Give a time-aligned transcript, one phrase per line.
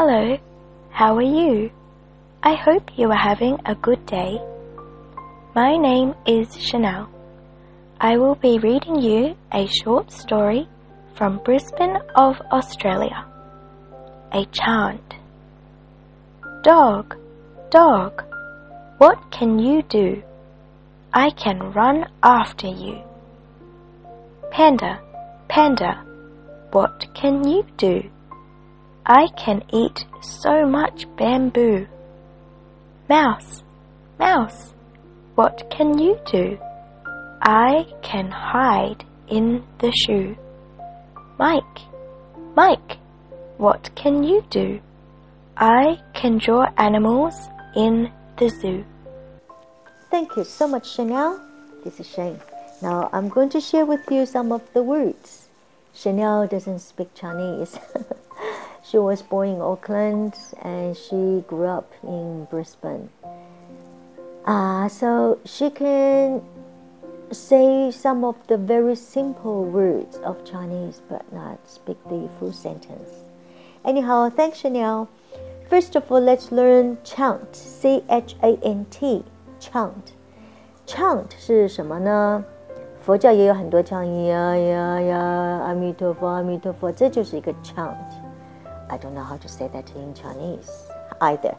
[0.00, 0.38] Hello,
[0.90, 1.72] how are you?
[2.40, 4.38] I hope you are having a good day.
[5.56, 7.10] My name is Chanel.
[8.00, 10.68] I will be reading you a short story
[11.16, 13.26] from Brisbane of Australia.
[14.30, 15.16] A chant.
[16.62, 17.16] Dog,
[17.70, 18.22] dog,
[18.98, 20.22] what can you do?
[21.12, 23.02] I can run after you.
[24.52, 25.00] Panda,
[25.48, 26.04] panda,
[26.70, 28.08] what can you do?
[29.10, 31.86] I can eat so much bamboo.
[33.08, 33.62] Mouse,
[34.18, 34.74] mouse,
[35.34, 36.58] what can you do?
[37.40, 40.36] I can hide in the shoe.
[41.38, 41.78] Mike,
[42.54, 42.98] Mike,
[43.56, 44.78] what can you do?
[45.56, 47.34] I can draw animals
[47.74, 48.84] in the zoo.
[50.10, 51.40] Thank you so much, Chanel.
[51.82, 52.40] This is Shane.
[52.82, 55.48] Now I'm going to share with you some of the words.
[55.94, 57.78] Chanel doesn't speak Chinese.
[58.87, 63.09] She was born in Auckland and she grew up in Brisbane.
[64.45, 66.41] Uh, so she can
[67.31, 73.09] say some of the very simple words of Chinese but not speak the full sentence.
[73.85, 75.07] Anyhow, thanks Chanel.
[75.69, 77.55] First of all, let's learn chant.
[77.55, 79.23] C H A N T.
[79.59, 80.13] Chant.
[80.85, 82.43] Chant 是什么呢？
[83.01, 85.19] 佛教也有很多唱呀呀呀，
[85.65, 87.95] 阿弥陀佛，阿弥陀佛，这就是一个 chant。
[88.90, 90.70] I don't know how to say that in Chinese
[91.20, 91.56] either.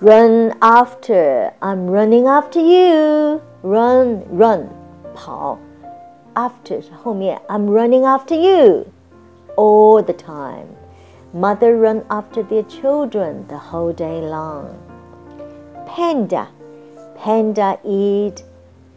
[0.00, 3.42] Run after, I'm running after you.
[3.62, 4.68] Run, run,
[5.14, 5.58] 跑。
[6.34, 6.80] After
[7.48, 8.90] I'm running after you
[9.56, 10.76] all the time.
[11.32, 14.78] Mother run after their children the whole day long.
[15.86, 16.48] Panda,
[17.16, 18.42] panda eat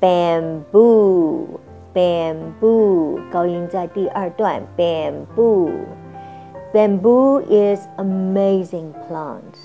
[0.00, 1.60] bamboo,
[1.94, 5.70] bamboo 高音在第二段，bamboo。
[6.73, 9.59] Bamboo is amazing plants.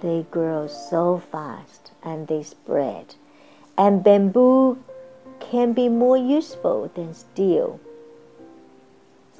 [0.00, 3.14] They grow so fast and they spread.
[3.78, 4.78] And bamboo
[5.38, 7.78] can be more useful than steel.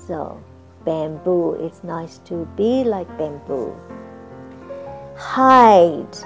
[0.06, 0.40] So,
[0.84, 3.74] bamboo, it's nice to be like bamboo.
[5.16, 6.16] Hide,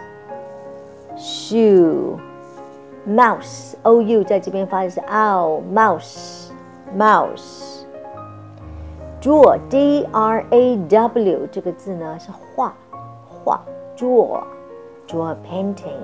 [1.19, 2.21] shoe,
[3.07, 6.51] mouse, O U 在这边发的是 ow, mouse,
[6.95, 7.84] mouse.
[9.25, 12.75] draw d r a w 这个字呢是画
[13.25, 13.63] 画
[13.97, 14.43] draw
[15.07, 16.01] draw painting，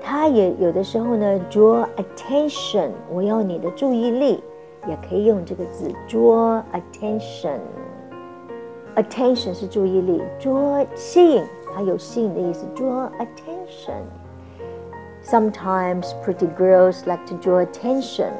[0.00, 4.42] 它也有的时候呢 draw attention，我要你的注意力，
[4.86, 18.32] 也可以用这个字 draw attention。attention 是注意力，draw 吸引，它有吸引的意思，draw attention。Sometimes pretty girls like to draw attention.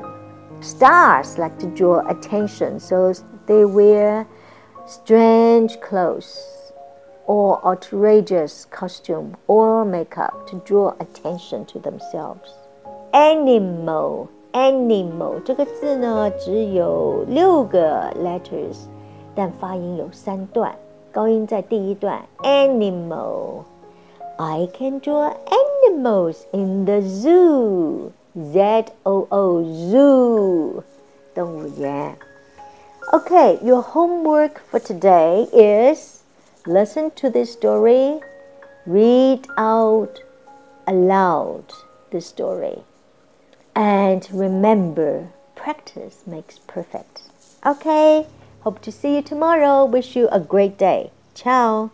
[0.60, 2.80] Stars like to draw attention.
[2.80, 3.12] So
[3.46, 4.26] they wear
[4.86, 6.38] strange clothes
[7.26, 12.50] or outrageous costume or makeup to draw attention to themselves.
[13.12, 18.86] Animal, animal 这个字呢只有六个 letters，
[19.34, 20.74] 但发音有三段，
[21.12, 22.20] 高音在第一段。
[22.42, 23.64] Animal,
[24.36, 25.32] I can draw
[25.86, 28.10] animals in the zoo.
[28.34, 30.82] Z O O zoo，
[31.34, 32.16] 动物园。
[33.11, 36.23] Okay, your homework for today is
[36.65, 38.21] listen to this story,
[38.85, 40.21] read out
[40.87, 41.65] aloud
[42.11, 42.79] the story,
[43.75, 47.23] and remember practice makes perfect.
[47.65, 48.25] Okay,
[48.61, 49.83] hope to see you tomorrow.
[49.85, 51.11] Wish you a great day.
[51.35, 51.91] Ciao.